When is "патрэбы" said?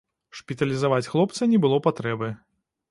1.91-2.35